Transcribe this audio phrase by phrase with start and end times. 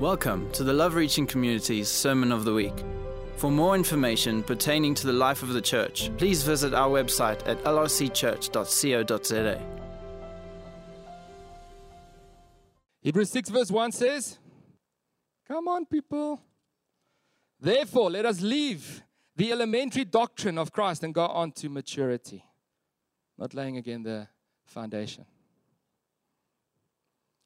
[0.00, 2.84] Welcome to the Love Reaching Community's Sermon of the Week.
[3.36, 7.60] For more information pertaining to the life of the church, please visit our website at
[7.64, 9.60] lrcchurch.co.za.
[13.02, 14.38] Hebrews 6, verse 1 says,
[15.48, 16.40] Come on, people.
[17.58, 19.02] Therefore, let us leave
[19.34, 22.44] the elementary doctrine of Christ and go on to maturity.
[23.36, 24.28] Not laying again the
[24.64, 25.24] foundation.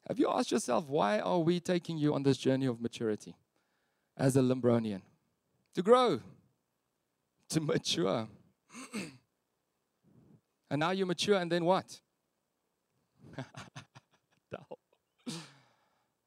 [0.07, 3.35] Have you asked yourself, why are we taking you on this journey of maturity
[4.17, 5.01] as a Limbronian?
[5.75, 6.19] To grow,
[7.49, 8.27] to mature.
[10.69, 12.01] and now you mature, and then what?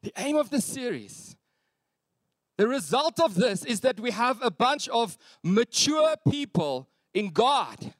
[0.02, 1.36] the aim of the series,
[2.56, 7.92] the result of this is that we have a bunch of mature people in God,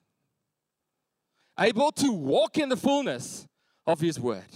[1.61, 3.47] able to walk in the fullness
[3.87, 4.47] of His Word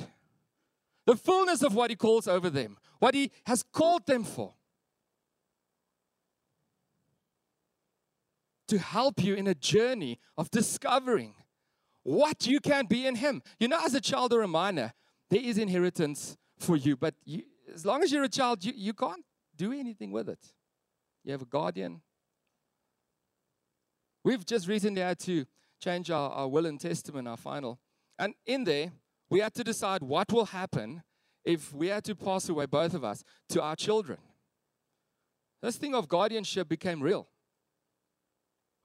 [1.06, 4.54] the fullness of what He calls over them, what He has called them for.
[8.68, 11.34] To help you in a journey of discovering
[12.02, 13.42] what you can be in Him.
[13.58, 14.92] You know, as a child or a minor,
[15.28, 17.42] there is inheritance for you, but you,
[17.74, 19.24] as long as you're a child, you, you can't
[19.56, 20.52] do anything with it.
[21.24, 22.00] You have a guardian.
[24.24, 25.46] We've just recently had to
[25.80, 27.78] change our, our will and testament, our final.
[28.18, 28.92] And in there,
[29.30, 31.02] we had to decide what will happen
[31.44, 34.18] if we had to pass away, both of us, to our children.
[35.62, 37.28] This thing of guardianship became real.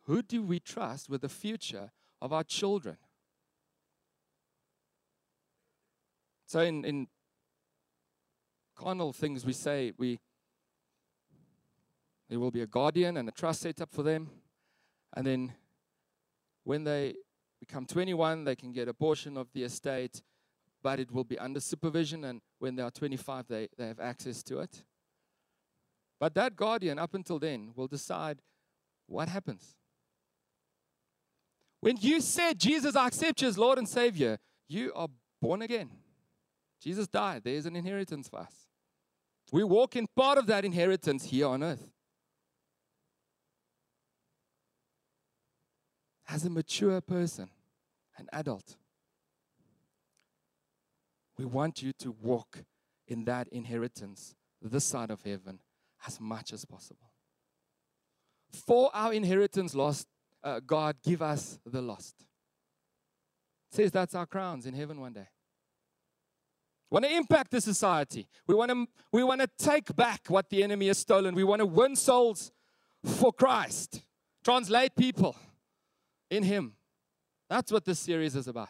[0.04, 2.98] Who do we trust with the future of our children?
[6.46, 7.08] So, in, in
[8.76, 10.20] carnal things, we say we
[12.30, 14.30] there will be a guardian and a trust set up for them.
[15.16, 15.54] And then
[16.64, 17.16] when they
[17.60, 20.22] become 21, they can get a portion of the estate
[20.86, 24.44] but it will be under supervision, and when they are 25, they, they have access
[24.44, 24.84] to it.
[26.20, 28.38] But that guardian, up until then, will decide
[29.08, 29.78] what happens.
[31.80, 34.38] When you said, Jesus, I accept you as Lord and Savior,
[34.68, 35.08] you are
[35.42, 35.90] born again.
[36.80, 37.42] Jesus died.
[37.44, 38.68] There's an inheritance for us.
[39.52, 41.90] We walk in part of that inheritance here on earth.
[46.30, 47.50] As a mature person,
[48.20, 48.76] an adult,
[51.38, 52.64] we want you to walk
[53.08, 55.60] in that inheritance, this side of heaven,
[56.08, 57.12] as much as possible.
[58.52, 60.08] For our inheritance lost,
[60.44, 62.16] uh, God give us the lost.
[63.72, 65.28] It says that's our crowns in heaven one day.
[66.90, 68.28] We want to impact the society.
[68.48, 71.36] We want to we want to take back what the enemy has stolen.
[71.36, 72.52] We want to win souls
[73.04, 74.02] for Christ.
[74.44, 75.36] Translate people
[76.30, 76.76] in him.
[77.50, 78.70] That's what this series is about.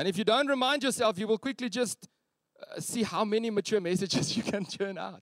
[0.00, 2.08] And if you don't remind yourself, you will quickly just
[2.58, 5.20] uh, see how many mature messages you can churn out.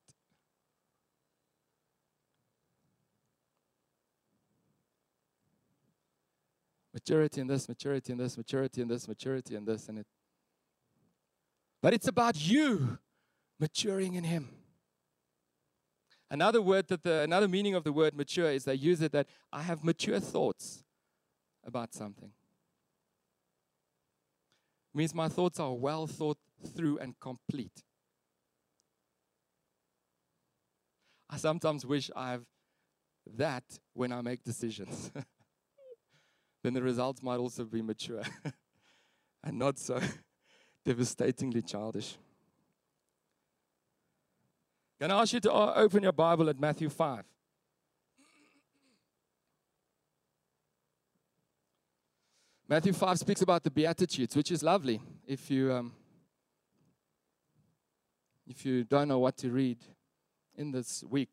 [6.94, 10.06] Maturity in this, maturity in this, maturity in this, maturity in this, and it.
[11.82, 12.98] But it's about you
[13.58, 14.48] maturing in Him.
[16.30, 19.26] Another word that the another meaning of the word mature is they use it that
[19.52, 20.84] I have mature thoughts
[21.64, 22.30] about something
[24.98, 26.38] means my thoughts are well thought
[26.74, 27.84] through and complete.
[31.30, 32.42] I sometimes wish I have
[33.36, 35.12] that when I make decisions.
[36.64, 38.22] then the results might also be mature
[39.44, 40.00] and not so
[40.84, 42.16] devastatingly childish.
[45.00, 47.24] Can I ask you to uh, open your Bible at Matthew 5?
[52.70, 55.00] Matthew 5 speaks about the Beatitudes, which is lovely.
[55.26, 55.94] If you, um,
[58.46, 59.78] if you don't know what to read
[60.54, 61.30] in this week,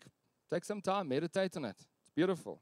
[0.50, 1.76] take some time, meditate on it.
[2.00, 2.62] It's beautiful.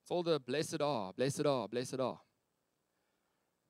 [0.00, 2.18] It's all the blessed are, blessed are, blessed are.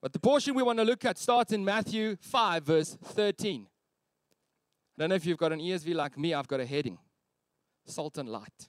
[0.01, 3.67] But the portion we want to look at starts in Matthew 5, verse 13.
[3.67, 6.99] I don't know if you've got an ESV like me, I've got a heading
[7.87, 8.69] Salt and Light.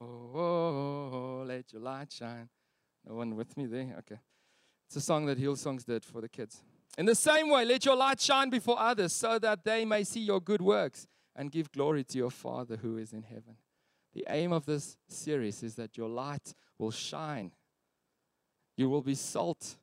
[0.00, 2.48] Oh, oh, oh, let your light shine.
[3.06, 3.96] No one with me there?
[4.00, 4.20] Okay.
[4.88, 6.62] It's a song that Hillsongs did for the kids.
[6.98, 10.20] In the same way, let your light shine before others so that they may see
[10.20, 13.56] your good works and give glory to your Father who is in heaven.
[14.14, 17.52] The aim of this series is that your light will shine.
[18.76, 19.76] You will be salt.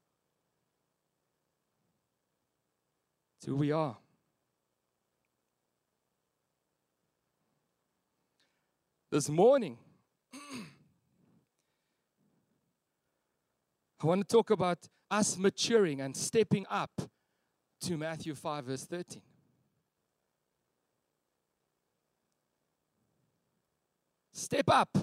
[3.37, 3.97] It's who we are.
[9.11, 9.77] This morning,
[14.01, 16.91] I want to talk about us maturing and stepping up
[17.81, 19.21] to Matthew 5, verse 13.
[24.31, 24.97] Step up.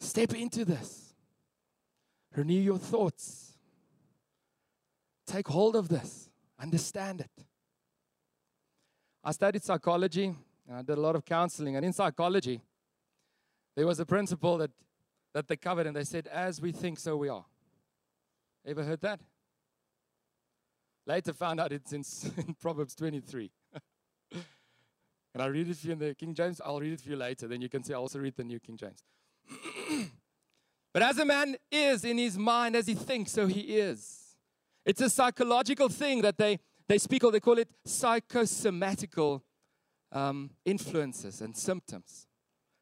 [0.00, 1.14] Step into this.
[2.36, 3.58] Renew your thoughts.
[5.26, 6.23] Take hold of this.
[6.60, 7.30] Understand it.
[9.22, 10.34] I studied psychology
[10.68, 11.76] and I did a lot of counseling.
[11.76, 12.60] And in psychology,
[13.76, 14.70] there was a principle that,
[15.32, 17.44] that they covered and they said, as we think, so we are.
[18.66, 19.20] Ever heard that?
[21.06, 22.04] Later found out it's in,
[22.46, 23.50] in Proverbs 23.
[24.32, 26.60] and I read it for you in the King James.
[26.64, 27.46] I'll read it for you later.
[27.48, 29.02] Then you can see I also read the New King James.
[30.92, 34.23] but as a man is in his mind, as he thinks, so he is.
[34.84, 36.58] It's a psychological thing that they,
[36.88, 39.40] they speak of, they call it psychosomatical
[40.12, 42.26] um, influences and symptoms.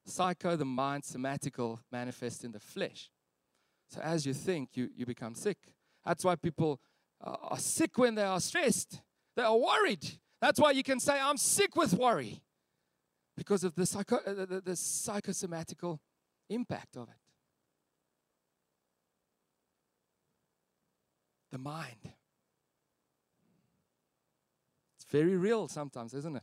[0.05, 3.11] Psycho, the mind, somatical, manifest in the flesh.
[3.89, 5.59] So as you think, you, you become sick.
[6.05, 6.81] That's why people
[7.21, 9.01] are sick when they are stressed.
[9.37, 10.19] They are worried.
[10.41, 12.43] That's why you can say, I'm sick with worry
[13.37, 15.99] because of the, psycho, uh, the, the, the psychosomatical
[16.51, 17.22] impact of it.
[21.53, 22.11] The mind.
[24.97, 26.43] It's very real sometimes, isn't it?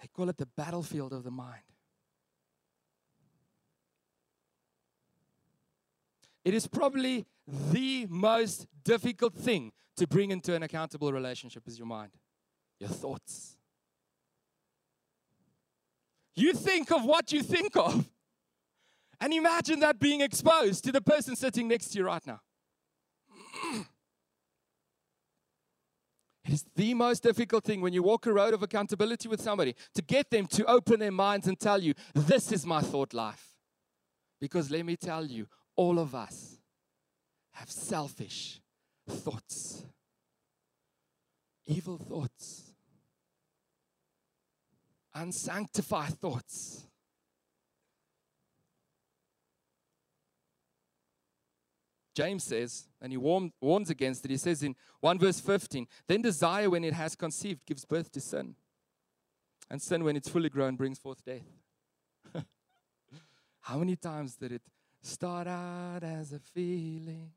[0.00, 1.62] They call it the battlefield of the mind.
[6.44, 11.86] It is probably the most difficult thing to bring into an accountable relationship is your
[11.86, 12.12] mind,
[12.80, 13.58] your thoughts.
[16.34, 18.08] You think of what you think of.
[19.20, 22.40] And imagine that being exposed to the person sitting next to you right now.
[26.48, 29.74] It is the most difficult thing when you walk a road of accountability with somebody
[29.94, 33.48] to get them to open their minds and tell you, This is my thought life.
[34.40, 36.56] Because let me tell you, all of us
[37.52, 38.62] have selfish
[39.06, 39.84] thoughts,
[41.66, 42.72] evil thoughts,
[45.14, 46.87] unsanctified thoughts.
[52.18, 54.32] James says, and he warn, warns against it.
[54.32, 58.20] He says in 1 verse 15, then desire, when it has conceived, gives birth to
[58.20, 58.56] sin.
[59.70, 61.46] And sin, when it's fully grown, brings forth death.
[63.60, 64.62] How many times did it
[65.00, 67.30] start out as a feeling?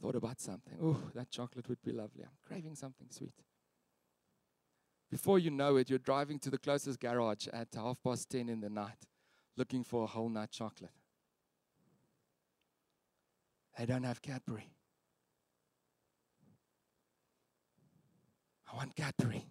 [0.00, 0.78] Thought about something.
[0.80, 2.22] Oh, that chocolate would be lovely.
[2.22, 3.34] I'm craving something sweet.
[5.10, 8.60] Before you know it, you're driving to the closest garage at half past 10 in
[8.60, 9.08] the night
[9.56, 10.99] looking for a whole nut chocolate.
[13.78, 14.70] They don't have Cadbury.
[18.72, 19.46] I want Cadbury.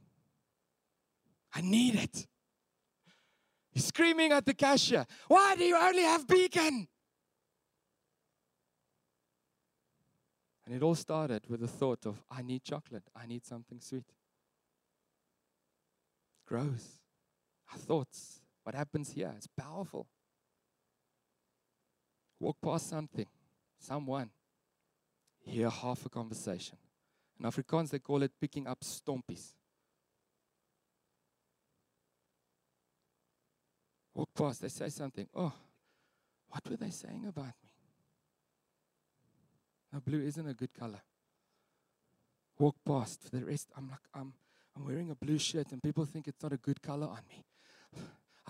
[1.53, 2.27] I need it.
[3.71, 6.87] He's screaming at the cashier, Why do you only have beacon?
[10.65, 13.09] And it all started with the thought of, I need chocolate.
[13.15, 14.03] I need something sweet.
[14.07, 14.15] It
[16.45, 16.99] grows.
[17.71, 19.33] Our thoughts, what happens here?
[19.35, 20.05] It's powerful.
[22.39, 23.25] Walk past something
[23.79, 24.29] someone,
[25.39, 26.77] hear half a conversation.
[27.39, 29.53] In Afrikaans, they call it picking up stompies.
[34.13, 35.27] Walk past, they say something.
[35.33, 35.53] Oh,
[36.49, 37.69] what were they saying about me?
[39.93, 41.01] Now, blue isn't a good color.
[42.57, 43.23] Walk past.
[43.23, 44.33] For the rest, I'm like, I'm,
[44.75, 47.45] I'm wearing a blue shirt, and people think it's not a good color on me.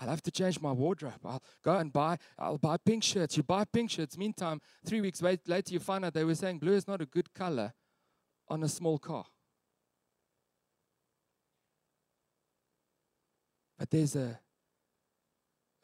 [0.00, 1.20] I'll have to change my wardrobe.
[1.24, 3.36] I'll go and buy, I'll buy pink shirts.
[3.36, 4.16] You buy pink shirts.
[4.16, 7.34] Meantime, three weeks later, you find out they were saying blue is not a good
[7.34, 7.74] color
[8.48, 9.24] on a small car.
[13.78, 14.40] But there's a,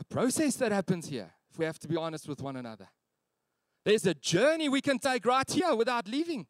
[0.00, 2.88] a process that happens here, if we have to be honest with one another.
[3.84, 6.46] There's a journey we can take right here without leaving.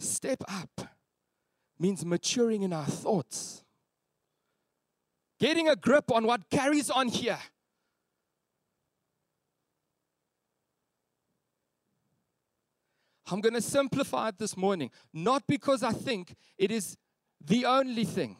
[0.00, 0.88] Step up
[1.78, 3.64] means maturing in our thoughts.
[5.38, 7.38] getting a grip on what carries on here.
[13.30, 16.96] I'm going to simplify it this morning, not because I think it is
[17.42, 18.36] the only thing,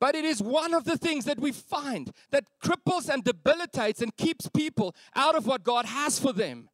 [0.00, 4.16] but it is one of the things that we find that cripples and debilitates and
[4.16, 6.70] keeps people out of what God has for them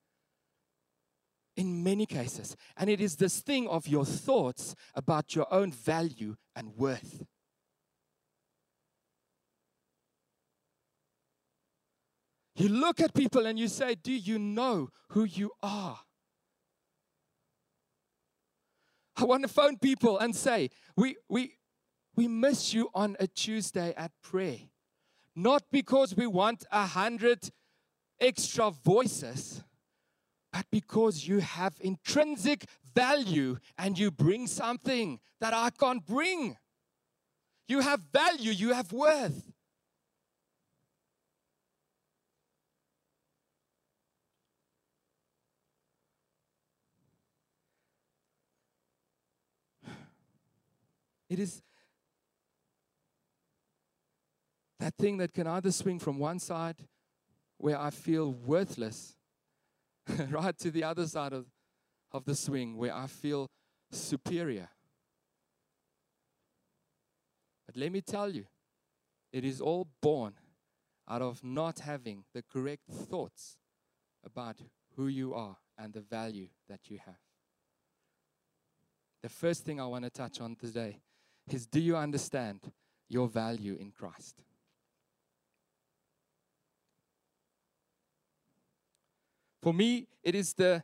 [1.56, 2.56] in many cases.
[2.76, 7.25] And it is this thing of your thoughts about your own value and worth.
[12.54, 16.00] You look at people and you say, Do you know who you are?
[19.16, 21.54] I want to phone people and say, we, we,
[22.16, 24.59] we miss you on a Tuesday at prayer.
[25.37, 27.50] Not because we want a hundred
[28.21, 29.62] extra voices,
[30.52, 36.56] but because you have intrinsic value and you bring something that I can't bring.
[37.66, 39.50] You have value, you have worth.
[51.30, 51.62] It is
[54.78, 56.76] that thing that can either swing from one side
[57.56, 59.14] where I feel worthless,
[60.31, 61.47] right to the other side of,
[62.12, 63.49] of the swing where I feel
[63.90, 64.69] superior.
[67.66, 68.47] But let me tell you,
[69.33, 70.35] it is all born
[71.09, 73.57] out of not having the correct thoughts
[74.25, 74.57] about
[74.97, 77.16] who you are and the value that you have.
[79.23, 81.00] The first thing I want to touch on today
[81.50, 82.73] is do you understand
[83.09, 84.42] your value in Christ?
[89.62, 90.83] For me, it is the,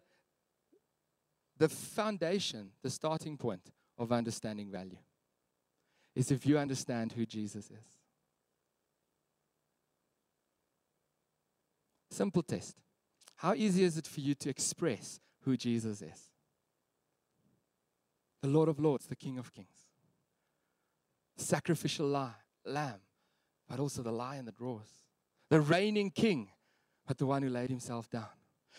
[1.57, 4.99] the foundation, the starting point of understanding value.
[6.15, 7.99] Is if you understand who Jesus is.
[12.11, 12.77] Simple test.
[13.37, 16.31] How easy is it for you to express who Jesus is?
[18.43, 19.89] The Lord of Lords, the King of Kings
[21.41, 22.33] sacrificial
[22.65, 23.01] lamb,
[23.69, 24.89] but also the lion that roars,
[25.51, 26.49] the reigning king,
[27.07, 28.27] but the one who laid himself down.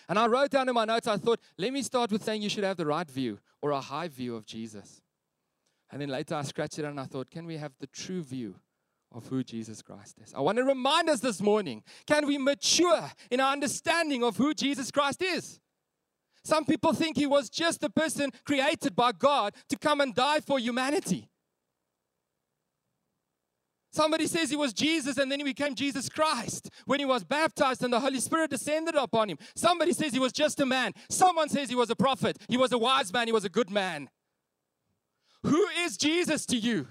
[0.09, 2.49] And I wrote down in my notes, I thought, let me start with saying you
[2.49, 5.01] should have the right view or a high view of Jesus.
[5.91, 8.55] And then later I scratched it and I thought, can we have the true view
[9.11, 10.33] of who Jesus Christ is?
[10.33, 14.55] I want to remind us this morning can we mature in our understanding of who
[14.55, 15.59] Jesus Christ is?
[16.43, 20.39] Some people think he was just a person created by God to come and die
[20.39, 21.28] for humanity.
[23.91, 27.83] Somebody says he was Jesus and then he became Jesus Christ when he was baptized
[27.83, 29.37] and the Holy Spirit descended upon him.
[29.55, 30.93] Somebody says he was just a man.
[31.09, 32.37] Someone says he was a prophet.
[32.47, 33.27] He was a wise man.
[33.27, 34.09] He was a good man.
[35.43, 36.87] Who is Jesus to you?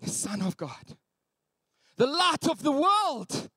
[0.00, 0.96] The Son of God,
[1.96, 3.50] the light of the world.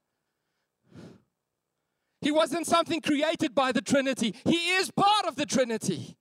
[2.21, 6.17] He wasn't something created by the Trinity, He is part of the Trinity.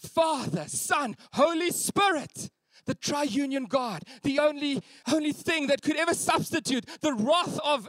[0.00, 2.50] Father, Son, Holy Spirit,
[2.86, 7.88] the triune God, the only, only thing that could ever substitute the wrath of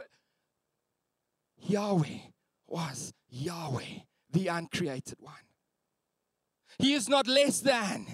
[1.58, 2.18] Yahweh
[2.66, 4.00] was Yahweh,
[4.30, 5.34] the uncreated one.
[6.78, 8.06] He is not less than.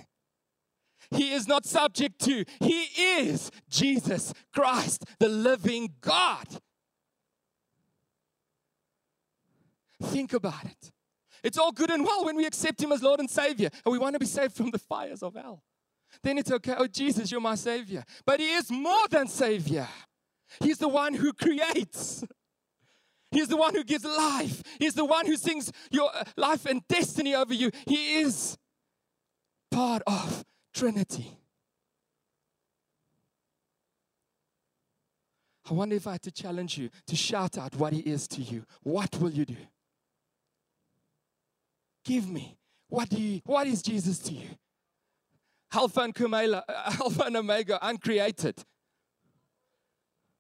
[1.11, 2.45] He is not subject to.
[2.61, 2.83] He
[3.19, 6.47] is Jesus Christ, the living God.
[10.02, 10.93] Think about it.
[11.42, 13.99] It's all good and well when we accept Him as Lord and Savior and we
[13.99, 15.62] want to be saved from the fires of hell.
[16.23, 16.75] Then it's okay.
[16.76, 18.04] Oh, Jesus, you're my Savior.
[18.25, 19.88] But He is more than Savior,
[20.61, 22.25] He's the one who creates.
[23.30, 24.62] He's the one who gives life.
[24.78, 27.71] He's the one who sings your uh, life and destiny over you.
[27.87, 28.57] He is
[29.71, 31.37] part of Trinity.
[35.71, 38.40] I wonder if I had to challenge you to shout out what He is to
[38.40, 38.64] you.
[38.83, 39.57] What will you do?
[42.08, 42.56] Give me.
[42.88, 44.48] What do you, what is Jesus to you?
[45.70, 48.64] Alpha and, Kumela, Alpha and Omega, uncreated.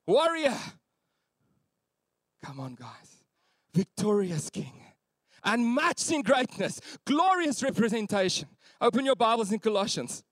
[0.06, 0.56] Warrior.
[2.42, 3.22] Come on, guys.
[3.74, 4.72] Victorious King.
[5.44, 6.80] Unmatched in greatness.
[7.04, 8.48] Glorious representation.
[8.80, 10.24] Open your Bibles in Colossians.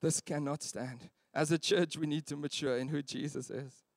[0.00, 1.10] This cannot stand.
[1.34, 3.89] As a church, we need to mature in who Jesus is.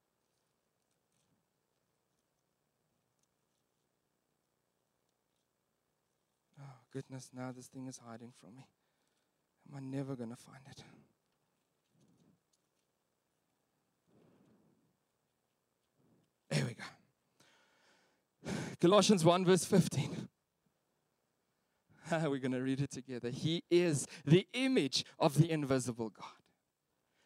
[6.94, 8.68] Goodness, now this thing is hiding from me.
[9.70, 10.84] Am I never going to find it?
[16.50, 16.84] There we go.
[18.80, 20.30] Colossians 1, verse 15.
[22.12, 23.30] We're going to read it together.
[23.30, 26.28] He is the image of the invisible God,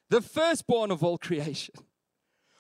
[0.10, 1.76] the firstborn of all creation.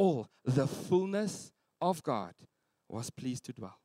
[0.00, 2.32] all the fullness of God
[2.88, 3.78] was pleased to dwell.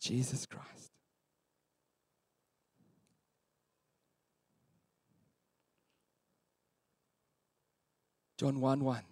[0.00, 0.92] Jesus Christ.
[8.38, 9.02] John 1 1.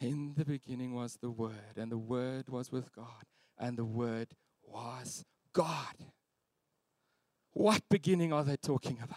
[0.00, 3.24] In the beginning was the Word, and the Word was with God,
[3.58, 4.28] and the Word
[4.62, 5.96] was God.
[7.56, 9.16] What beginning are they talking about?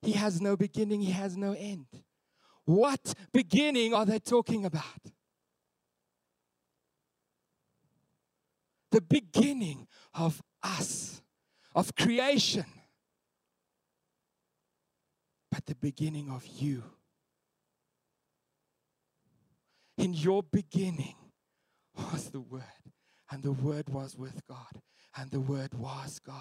[0.00, 1.84] He has no beginning, he has no end.
[2.64, 4.82] What beginning are they talking about?
[8.90, 11.20] The beginning of us,
[11.74, 12.64] of creation,
[15.50, 16.84] but the beginning of you.
[19.98, 21.16] In your beginning
[21.94, 22.62] was the Word,
[23.30, 24.80] and the Word was with God,
[25.16, 26.36] and the Word was God,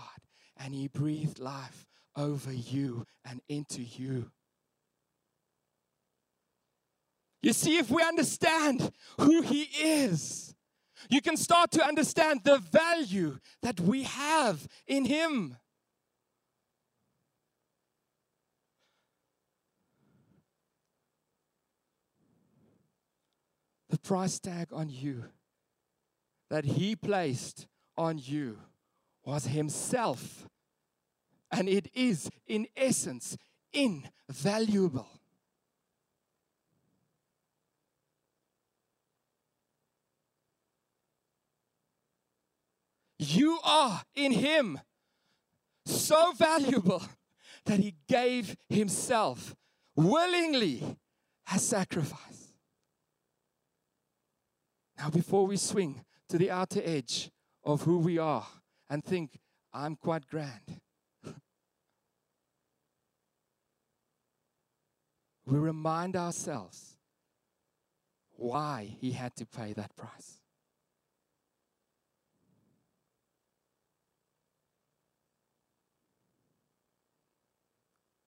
[0.57, 1.85] and He breathed life
[2.15, 4.31] over you and into you.
[7.41, 10.55] You see, if we understand who He is,
[11.09, 15.57] you can start to understand the value that we have in Him.
[23.89, 25.25] The price tag on you
[26.49, 28.57] that He placed on you
[29.25, 30.47] was Himself.
[31.51, 33.37] And it is, in essence,
[33.73, 35.07] invaluable.
[43.19, 44.79] You are in Him
[45.85, 47.03] so valuable
[47.65, 49.55] that He gave Himself
[49.95, 50.97] willingly
[51.51, 52.53] as sacrifice.
[54.97, 57.29] Now, before we swing to the outer edge
[57.63, 58.47] of who we are
[58.89, 59.39] and think,
[59.73, 60.81] I'm quite grand.
[65.45, 66.97] we remind ourselves
[68.31, 70.39] why he had to pay that price.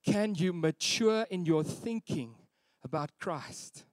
[0.07, 2.35] Can you mature in your thinking
[2.85, 3.85] about Christ?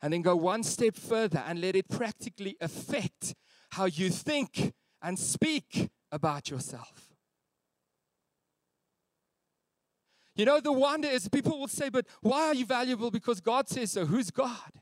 [0.00, 3.34] And then go one step further and let it practically affect
[3.72, 7.08] how you think and speak about yourself.
[10.36, 13.10] You know, the wonder is people will say, but why are you valuable?
[13.10, 14.04] Because God says so.
[14.04, 14.72] Who's God?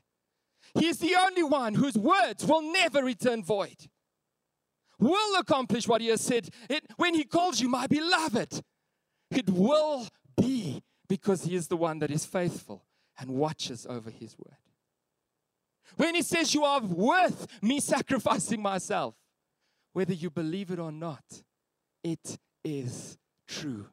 [0.75, 3.77] He is the only one whose words will never return void,
[4.99, 6.49] will accomplish what He has said.
[6.69, 8.61] It, when He calls you, my beloved,
[9.31, 12.85] it will be because He is the one that is faithful
[13.17, 14.60] and watches over His word.
[15.95, 19.15] When He says, You are worth me sacrificing myself,
[19.93, 21.23] whether you believe it or not,
[22.03, 23.85] it is true.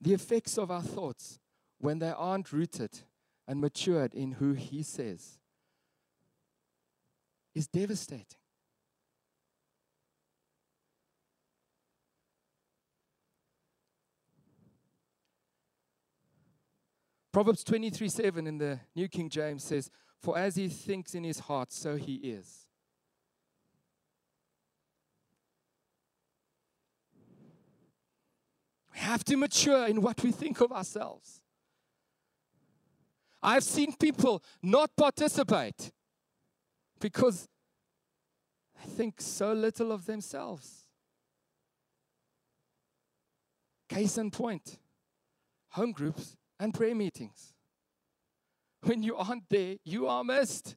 [0.00, 1.38] The effects of our thoughts,
[1.84, 3.00] when they aren't rooted
[3.46, 5.38] and matured in who He says,
[7.54, 8.24] is devastating.
[17.30, 21.40] Proverbs 23 7 in the New King James says, For as he thinks in his
[21.40, 22.68] heart, so he is.
[28.92, 31.42] We have to mature in what we think of ourselves.
[33.44, 35.92] I've seen people not participate
[36.98, 37.46] because
[38.74, 40.86] they think so little of themselves.
[43.86, 44.78] Case in point
[45.72, 47.52] home groups and prayer meetings.
[48.82, 50.76] When you aren't there, you are missed.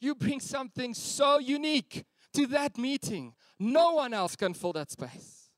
[0.00, 2.04] You bring something so unique
[2.34, 3.34] to that meeting.
[3.58, 5.50] No one else can fill that space.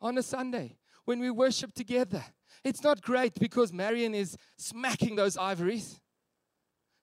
[0.00, 2.22] On a Sunday, when we worship together.
[2.66, 6.00] It's not great because Marion is smacking those ivories.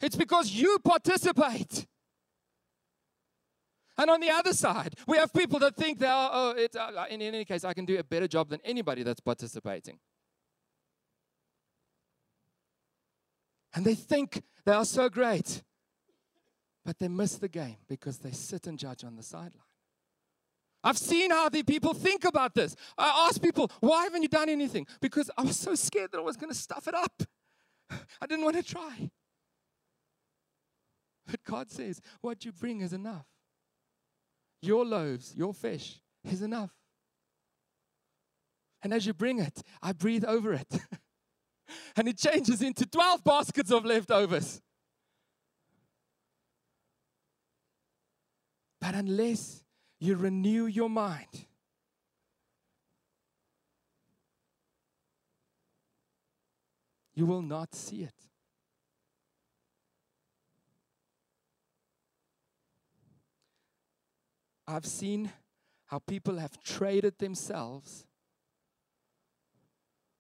[0.02, 1.88] It's because you participate.
[3.98, 7.06] And on the other side, we have people that think they are, oh, it's, uh,
[7.10, 10.00] in any case, I can do a better job than anybody that's participating.
[13.74, 15.64] And they think they are so great,
[16.84, 19.73] but they miss the game because they sit and judge on the sideline.
[20.84, 22.76] I've seen how the people think about this.
[22.98, 24.86] I ask people, why haven't you done anything?
[25.02, 27.24] Because I was so scared that I was going to stuff it up.
[28.22, 29.10] I didn't want to try.
[31.26, 33.26] But God says, what you bring is enough.
[34.62, 36.72] Your loaves, your fish is enough.
[38.82, 40.68] And as you bring it, I breathe over it.
[41.96, 44.62] and it changes into 12 baskets of leftovers.
[48.82, 49.63] But unless
[50.04, 51.46] you renew your mind,
[57.16, 58.14] you will not see it.
[64.68, 65.32] I've seen
[65.86, 68.06] how people have traded themselves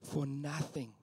[0.02, 0.94] for nothing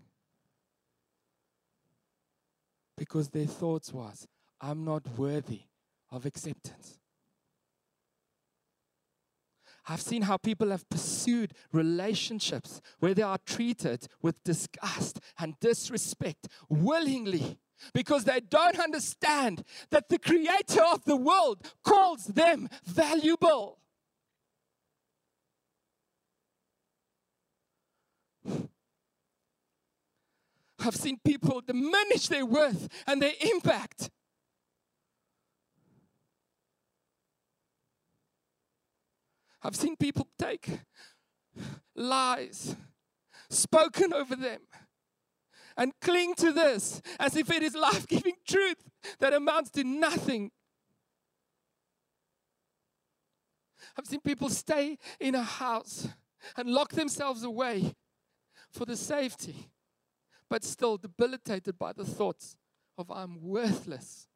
[2.97, 4.29] because their thoughts was
[4.61, 5.63] i'm not worthy
[6.13, 7.00] of acceptance
[9.89, 16.49] I've seen how people have pursued relationships where they are treated with disgust and disrespect
[16.69, 17.59] willingly
[17.95, 23.79] because they don't understand that the creator of the world calls them valuable.
[30.83, 34.11] I've seen people diminish their worth and their impact.
[39.63, 40.81] I've seen people take
[41.95, 42.77] lies
[43.51, 44.61] spoken over them
[45.77, 48.77] and cling to this as if it is life giving truth
[49.19, 50.51] that amounts to nothing.
[53.99, 56.09] I've seen people stay in a house
[56.57, 57.95] and lock themselves away
[58.71, 59.71] for the safety
[60.49, 62.57] but still debilitated by the thoughts
[62.99, 64.27] of I'm worthless.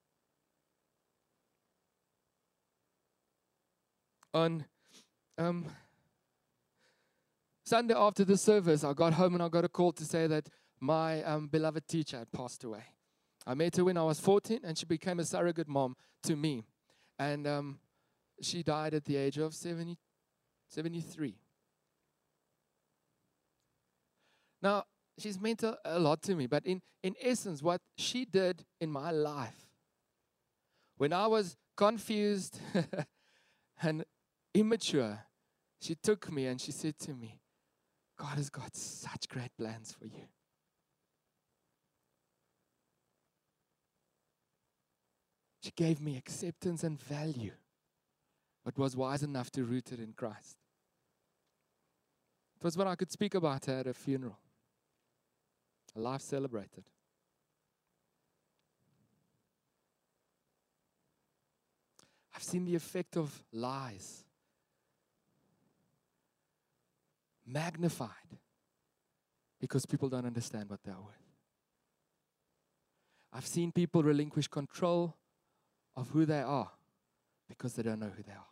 [4.33, 4.65] On
[5.39, 5.67] um,
[7.65, 10.49] Sunday after the service, I got home and I got a call to say that
[10.81, 12.85] my um, beloved teacher had passed away.
[13.47, 16.65] I met her when I was 14 and she became a surrogate mom to me.
[17.19, 17.79] And um,
[18.41, 19.97] she died at the age of 70,
[20.69, 21.37] 73.
[24.63, 24.85] Now,
[25.19, 26.47] she's meant a, a lot to me.
[26.47, 29.67] But in, in essence, what she did in my life,
[30.97, 32.59] when I was confused
[33.83, 34.05] and
[34.55, 35.19] immature,
[35.81, 37.41] she took me and she said to me,
[38.19, 40.29] God has got such great plans for you.
[45.63, 47.53] She gave me acceptance and value,
[48.65, 50.57] but was wise enough to root it in Christ.
[52.57, 54.39] It was what I could speak about her at a funeral
[55.97, 56.85] a life celebrated.
[62.35, 64.25] I've seen the effect of lies
[67.47, 68.11] magnified
[69.61, 71.15] because people don't understand what they are worth.
[73.33, 75.17] I've seen people relinquish control
[75.97, 76.71] of who they are
[77.49, 78.47] because they don't know who they are.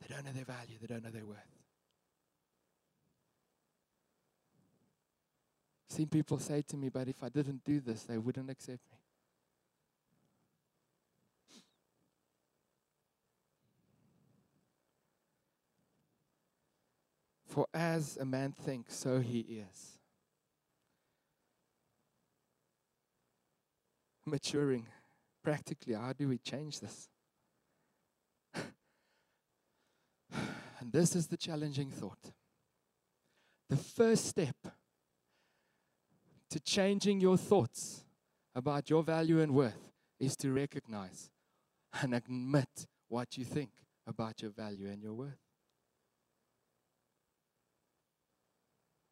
[0.00, 1.58] They don't know their value, they don't know their worth.
[5.98, 8.97] seen people say to me, but if I didn't do this, they wouldn't accept me.
[17.58, 19.98] For as a man thinks, so he is.
[24.26, 24.86] Maturing,
[25.42, 27.08] practically, how do we change this?
[28.54, 28.62] and
[30.92, 32.30] this is the challenging thought.
[33.68, 34.54] The first step
[36.50, 38.04] to changing your thoughts
[38.54, 39.90] about your value and worth
[40.20, 41.28] is to recognize
[42.00, 43.70] and admit what you think
[44.06, 45.47] about your value and your worth.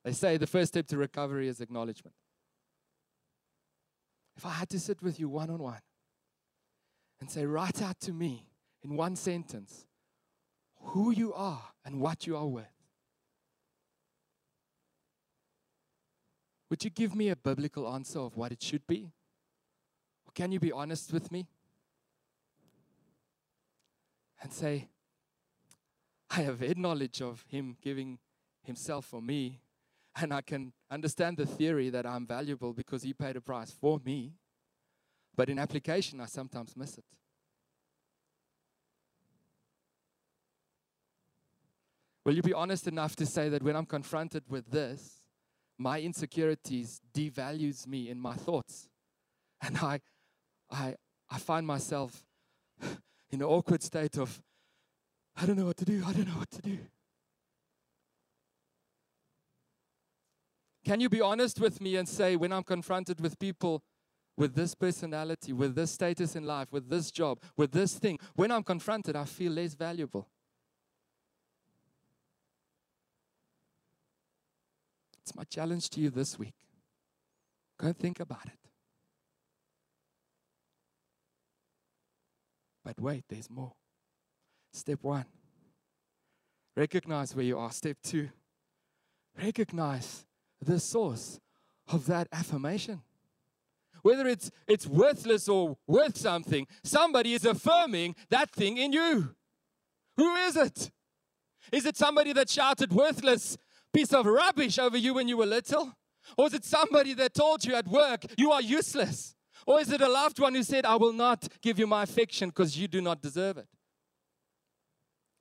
[0.06, 2.14] They say the first step to recovery is acknowledgement.
[4.36, 5.80] If I had to sit with you one on one
[7.20, 8.46] and say, write out to me
[8.84, 9.84] in one sentence
[10.76, 12.76] who you are and what you are worth,
[16.70, 19.12] Would you give me a biblical answer of what it should be?
[20.26, 21.46] Or can you be honest with me?
[24.42, 24.88] And say,
[26.28, 28.18] I have had knowledge of Him giving
[28.62, 29.60] Himself for me,
[30.18, 34.00] And I can understand the theory that I'm valuable because He paid a price for
[34.04, 34.32] me.
[35.36, 37.04] But in application, I sometimes miss it.
[42.24, 45.28] Will you be honest enough to say that when I'm confronted with this,
[45.78, 48.88] my insecurities devalues me in my thoughts?
[49.62, 50.00] And I,
[50.68, 50.96] I,
[51.30, 52.24] I find myself
[52.82, 54.42] in an awkward state of,
[55.36, 56.78] I don't know what to do, I don't know what to do.
[60.86, 63.82] Can you be honest with me and say, when I'm confronted with people
[64.36, 68.52] with this personality, with this status in life, with this job, with this thing, when
[68.52, 70.28] I'm confronted, I feel less valuable?
[75.22, 76.54] It's my challenge to you this week.
[77.78, 78.70] Go think about it.
[82.84, 83.72] But wait, there's more.
[84.72, 85.24] Step one
[86.76, 87.72] recognize where you are.
[87.72, 88.28] Step two
[89.36, 90.25] recognize
[90.60, 91.40] the source
[91.88, 93.02] of that affirmation.
[94.02, 99.34] Whether it's, it's worthless or worth something, somebody is affirming that thing in you.
[100.16, 100.90] Who is it?
[101.72, 103.56] Is it somebody that shouted worthless
[103.92, 105.92] piece of rubbish over you when you were little?
[106.36, 109.34] Or is it somebody that told you at work you are useless?
[109.66, 112.50] Or is it a loved one who said, I will not give you my affection
[112.50, 113.66] because you do not deserve it?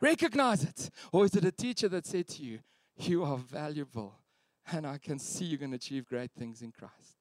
[0.01, 0.89] Recognize it.
[1.11, 2.59] Or is it a teacher that said to you,
[2.97, 4.15] You are valuable
[4.71, 7.17] and I can see you can achieve great things in Christ?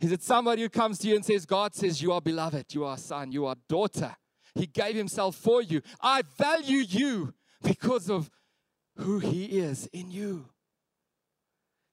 [0.00, 2.84] Is it somebody who comes to you and says, God says, You are beloved, you
[2.84, 4.16] are son, you are daughter.
[4.54, 5.80] He gave himself for you.
[6.00, 8.28] I value you because of
[8.96, 10.46] who he is in you.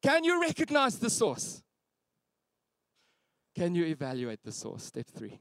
[0.02, 1.62] Can you recognize the source?
[3.56, 4.84] Can you evaluate the source?
[4.84, 5.39] Step three.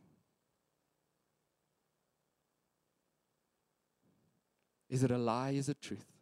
[4.89, 5.51] Is it a lie?
[5.51, 6.18] Is it truth?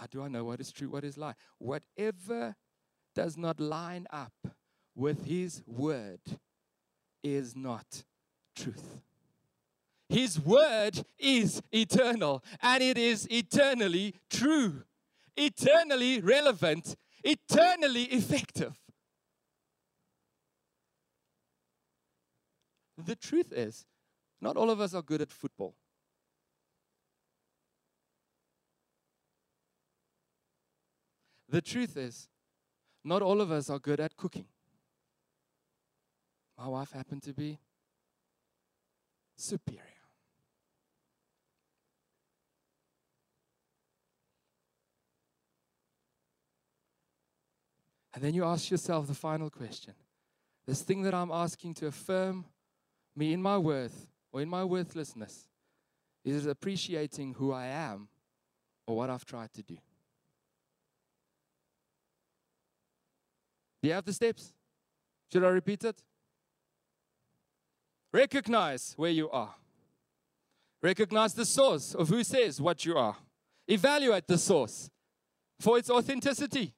[0.00, 1.34] How do I know what is true, what is lie?
[1.58, 2.56] Whatever
[3.14, 4.32] does not line up
[4.94, 6.20] with His word
[7.22, 8.04] is not
[8.56, 9.02] truth.
[10.08, 14.84] His word is eternal and it is eternally true,
[15.36, 18.78] eternally relevant, eternally effective.
[22.96, 23.84] The truth is,
[24.40, 25.74] not all of us are good at football.
[31.50, 32.28] The truth is,
[33.02, 34.46] not all of us are good at cooking.
[36.56, 37.58] My wife happened to be
[39.36, 39.82] superior.
[48.14, 49.94] And then you ask yourself the final question
[50.66, 52.44] this thing that I'm asking to affirm
[53.16, 55.48] me in my worth or in my worthlessness,
[56.24, 58.08] is appreciating who I am
[58.86, 59.78] or what I've tried to do?
[63.82, 64.52] Do you have the steps?
[65.32, 66.02] Should I repeat it?
[68.12, 69.54] Recognize where you are.
[70.82, 73.16] Recognize the source of who says what you are.
[73.68, 74.90] Evaluate the source
[75.60, 76.74] for its authenticity.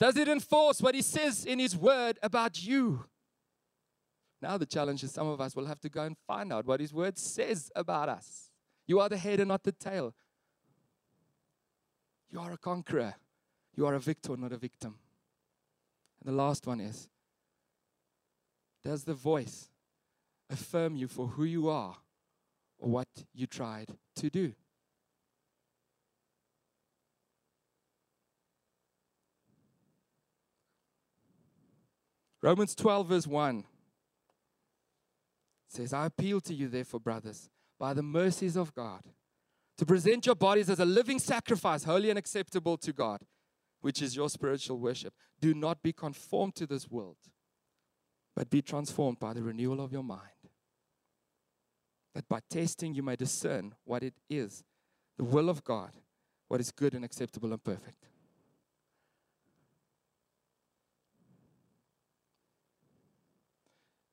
[0.00, 3.04] Does it enforce what he says in his word about you?
[4.40, 6.80] Now, the challenge is some of us will have to go and find out what
[6.80, 8.50] his word says about us.
[8.86, 10.14] You are the head and not the tail.
[12.30, 13.14] You are a conqueror.
[13.78, 14.96] You are a victor, not a victim.
[16.18, 17.08] And the last one is
[18.82, 19.70] Does the voice
[20.50, 21.94] affirm you for who you are
[22.80, 24.52] or what you tried to do?
[32.42, 33.62] Romans 12, verse 1
[35.68, 39.02] says, I appeal to you, therefore, brothers, by the mercies of God,
[39.76, 43.20] to present your bodies as a living sacrifice, holy and acceptable to God,
[43.80, 45.14] which is your spiritual worship.
[45.40, 47.16] Do not be conformed to this world,
[48.34, 50.22] but be transformed by the renewal of your mind.
[52.14, 54.64] That by testing you may discern what it is,
[55.16, 55.92] the will of God,
[56.48, 58.08] what is good and acceptable and perfect.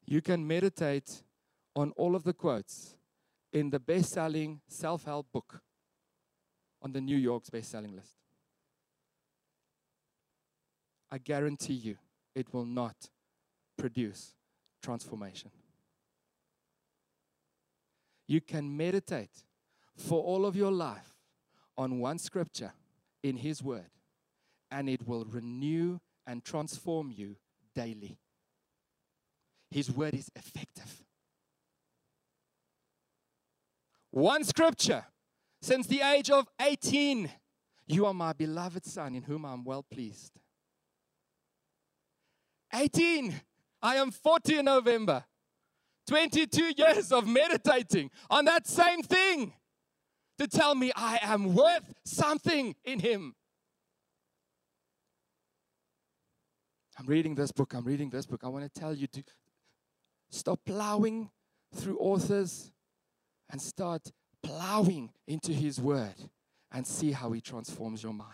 [0.06, 1.24] You can meditate
[1.76, 2.96] on all of the quotes
[3.52, 5.62] in the best selling self help book
[6.82, 8.16] on the New York's best selling list.
[11.16, 11.96] I guarantee you
[12.36, 13.10] it will not
[13.78, 14.34] produce
[14.84, 15.50] transformation.
[18.28, 19.44] You can meditate
[19.96, 21.14] for all of your life
[21.78, 22.74] on one scripture
[23.24, 23.90] in His Word,
[24.70, 27.38] and it will renew and transform you
[27.74, 28.18] daily.
[29.72, 31.02] His Word is effective.
[34.12, 35.06] one scripture
[35.62, 37.32] since the age of 18.
[37.88, 40.34] You are my beloved Son, in whom I am well pleased.
[42.76, 43.34] 18.
[43.82, 45.24] I am 40 in November.
[46.08, 49.54] 22 years of meditating on that same thing
[50.38, 53.36] to tell me I am worth something in Him.
[56.98, 58.42] I'm reading this book, I'm reading this book.
[58.44, 59.24] I want to tell you to
[60.30, 61.30] stop plowing
[61.74, 62.72] through authors
[63.52, 64.12] and start
[64.44, 66.16] plowing into His Word
[66.72, 68.32] and see how He transforms your mind.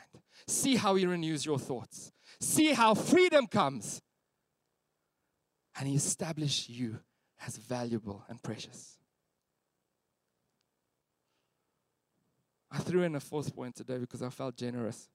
[0.47, 2.11] See how He renews your thoughts.
[2.39, 4.01] See how freedom comes.
[5.77, 6.99] And He establishes you
[7.45, 8.97] as valuable and precious.
[12.71, 15.09] I threw in a fourth point today because I felt generous.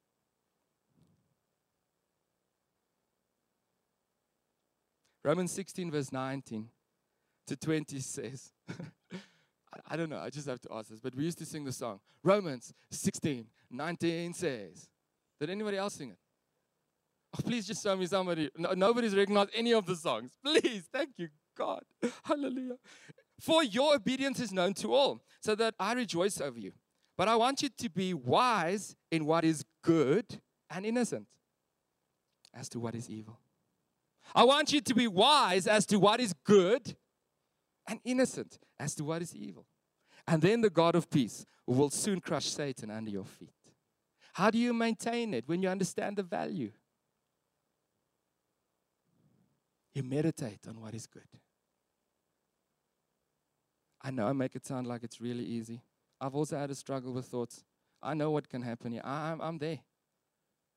[5.24, 6.68] Romans 16, verse 19
[7.46, 8.52] to 20 says,
[9.88, 11.72] I don't know, I just have to ask this, but we used to sing the
[11.72, 11.98] song.
[12.22, 14.88] Romans 16, 19 says,
[15.40, 16.18] Did anybody else sing it?
[17.36, 18.50] Oh, please just show me somebody.
[18.56, 20.30] No, nobody's recognized any of the songs.
[20.44, 21.82] Please, thank you, God.
[22.24, 22.76] Hallelujah.
[23.40, 26.72] For your obedience is known to all, so that I rejoice over you.
[27.18, 31.26] But I want you to be wise in what is good and innocent
[32.54, 33.38] as to what is evil.
[34.34, 36.96] I want you to be wise as to what is good
[37.86, 39.66] and innocent as to what is evil.
[40.26, 43.50] And then the God of peace will soon crush Satan under your feet.
[44.34, 46.72] How do you maintain it when you understand the value?
[49.96, 51.22] You meditate on what is good.
[54.02, 55.80] I know I make it sound like it's really easy.
[56.20, 57.64] I've also had a struggle with thoughts.
[58.02, 59.00] I know what can happen here.
[59.02, 59.78] I'm, I'm there.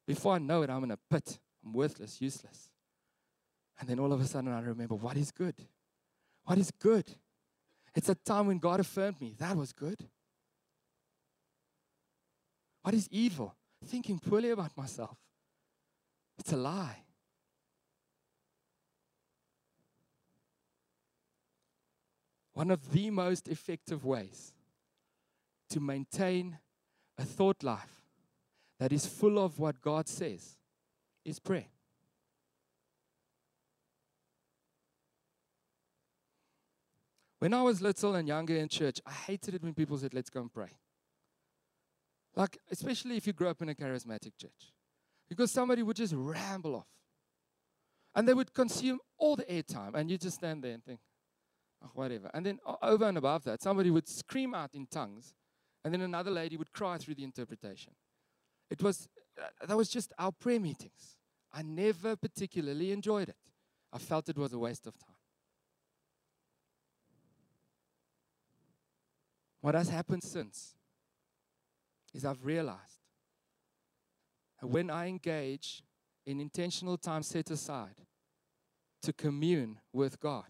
[0.08, 1.38] Before I know it, I'm in a pit.
[1.66, 2.70] I'm worthless, useless.
[3.78, 5.68] And then all of a sudden, I remember what is good?
[6.46, 7.14] What is good?
[7.94, 9.36] It's a time when God affirmed me.
[9.38, 10.02] That was good.
[12.84, 13.54] What is evil?
[13.86, 15.18] Thinking poorly about myself.
[16.38, 17.04] It's a lie.
[22.60, 24.54] One of the most effective ways
[25.70, 26.58] to maintain
[27.18, 28.04] a thought life
[28.82, 30.58] that is full of what God says
[31.24, 31.70] is prayer.
[37.40, 40.30] When I was little and younger in church, I hated it when people said, let's
[40.30, 40.72] go and pray.
[42.36, 44.74] Like, especially if you grew up in a charismatic church,
[45.30, 46.88] because somebody would just ramble off.
[48.16, 51.00] And they would consume all the airtime, and you just stand there and think,
[51.94, 52.30] whatever.
[52.34, 55.34] And then over and above that, somebody would scream out in tongues
[55.84, 57.94] and then another lady would cry through the interpretation.
[58.70, 59.08] It was,
[59.42, 61.18] uh, that was just our prayer meetings.
[61.52, 63.38] I never particularly enjoyed it.
[63.92, 65.16] I felt it was a waste of time.
[69.62, 70.76] What has happened since
[72.14, 73.02] is I've realized
[74.62, 75.84] that when I engage
[76.26, 78.06] in intentional time set aside
[79.02, 80.46] to commune with God,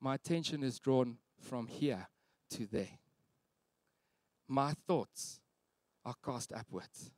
[0.00, 2.08] my attention is drawn from here
[2.50, 2.98] to there
[4.48, 5.40] my thoughts
[6.04, 7.10] are cast upwards.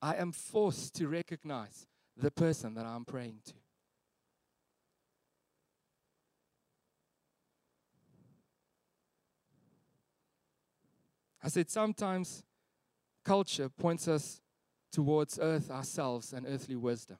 [0.00, 3.54] I am forced to recognize the person that I'm praying to.
[11.44, 12.44] I said sometimes
[13.24, 14.40] culture points us
[14.92, 17.18] towards earth ourselves and earthly wisdom.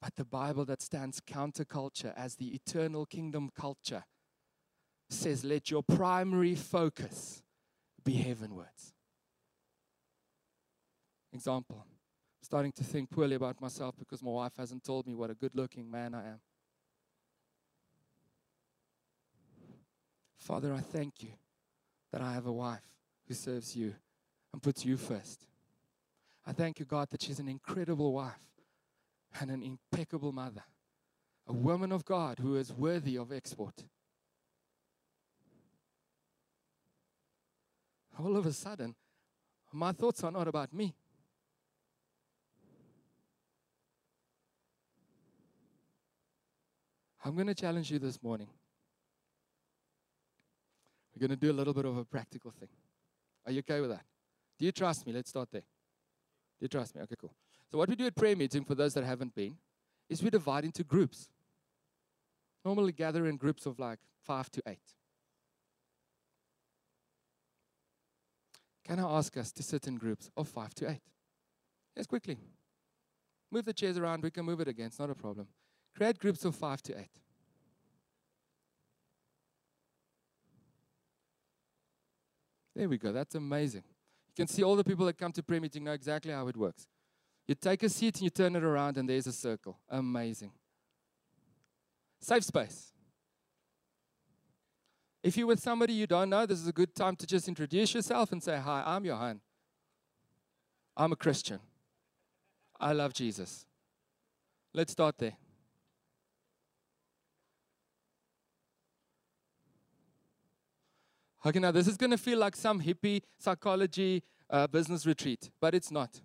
[0.00, 4.04] But the Bible that stands counterculture as the eternal kingdom culture
[5.10, 7.42] says, Let your primary focus
[8.02, 8.94] be heavenwards.
[11.32, 11.84] Example,
[12.42, 15.54] starting to think poorly about myself because my wife hasn't told me what a good
[15.54, 16.40] looking man I am.
[20.38, 21.30] Father, I thank you
[22.10, 22.82] that I have a wife
[23.28, 23.94] who serves you
[24.52, 25.46] and puts you first.
[26.46, 28.50] I thank you, God, that she's an incredible wife
[29.38, 30.64] and an impeccable mother,
[31.46, 33.84] a woman of God who is worthy of export.
[38.24, 38.94] all of a sudden,
[39.72, 40.94] my thoughts are not about me.
[47.24, 48.48] I'm going to challenge you this morning.
[51.14, 52.70] We're going to do a little bit of a practical thing.
[53.46, 54.04] Are you okay with that?
[54.58, 55.12] Do you trust me?
[55.12, 55.60] Let's start there.
[55.60, 57.02] Do you trust me?
[57.02, 57.32] Okay, cool.
[57.70, 59.56] So, what we do at prayer meeting, for those that haven't been,
[60.08, 61.28] is we divide into groups.
[62.64, 64.94] Normally gather in groups of like five to eight.
[68.84, 71.02] Can I ask us to sit in groups of five to eight?
[71.96, 72.38] Yes, quickly.
[73.52, 74.22] Move the chairs around.
[74.22, 74.86] We can move it again.
[74.86, 75.46] It's not a problem.
[75.96, 77.20] Create groups of five to eight.
[82.74, 83.12] There we go.
[83.12, 83.82] That's amazing.
[84.28, 86.56] You can see all the people that come to prayer meeting know exactly how it
[86.56, 86.86] works.
[87.50, 89.76] You take a seat and you turn it around, and there's a circle.
[89.88, 90.52] Amazing.
[92.20, 92.92] Safe space.
[95.20, 97.92] If you're with somebody you don't know, this is a good time to just introduce
[97.92, 99.40] yourself and say, Hi, I'm Johan.
[100.96, 101.58] I'm a Christian.
[102.78, 103.66] I love Jesus.
[104.72, 105.36] Let's start there.
[111.44, 115.74] Okay, now this is going to feel like some hippie psychology uh, business retreat, but
[115.74, 116.20] it's not.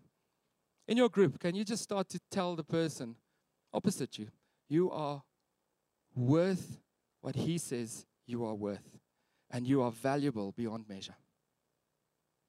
[0.88, 3.16] In your group, can you just start to tell the person
[3.74, 4.28] opposite you,
[4.70, 5.24] you are
[6.16, 6.80] worth
[7.22, 9.00] what he says you are worth,
[9.50, 11.16] and you are valuable beyond measure?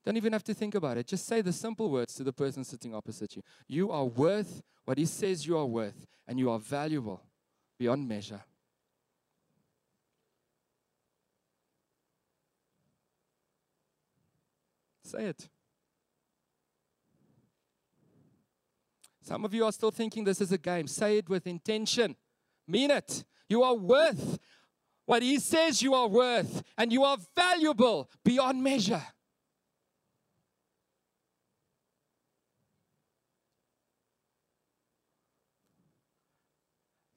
[0.05, 1.07] Don't even have to think about it.
[1.07, 3.43] Just say the simple words to the person sitting opposite you.
[3.67, 7.23] You are worth what he says you are worth, and you are valuable
[7.79, 8.43] beyond measure.
[15.03, 15.49] Say it.
[19.27, 20.87] Some of you are still thinking this is a game.
[20.87, 22.15] Say it with intention.
[22.69, 23.25] Mean it.
[23.49, 24.39] You are worth
[25.05, 29.03] what He says you are worth, and you are valuable beyond measure.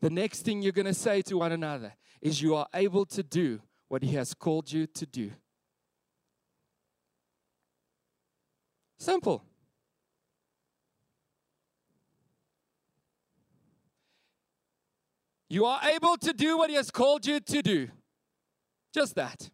[0.01, 3.21] The next thing you're going to say to one another is you are able to
[3.21, 5.31] do what He has called you to do.
[8.97, 9.43] Simple.
[15.49, 17.87] You are able to do what He has called you to do.
[18.93, 19.49] Just that.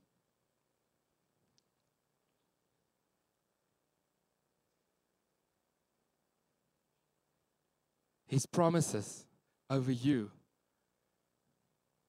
[8.28, 9.26] His promises
[9.70, 10.32] over you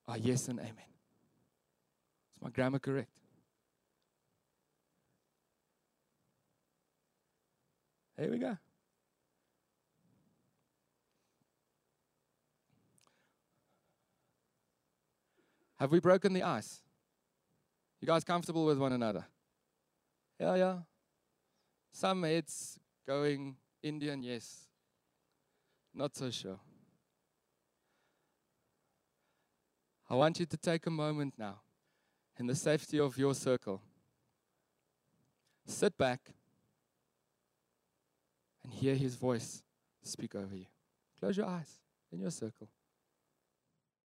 [0.09, 0.73] are yes and amen.
[2.35, 3.11] Is my grammar correct?
[8.19, 8.57] Here we go.
[15.79, 16.81] Have we broken the ice?
[18.01, 19.27] You guys comfortable with one another?
[20.41, 20.79] Yeah, yeah.
[21.93, 24.69] Some heads going Indian, yes.
[25.95, 26.59] Not so sure.
[30.09, 31.61] I want you to take a moment now
[32.39, 33.81] in the safety of your circle.
[35.67, 36.21] Sit back
[38.63, 39.63] and hear his voice
[40.07, 40.67] speak over you.
[41.19, 41.81] Close your eyes
[42.13, 42.69] in your circle.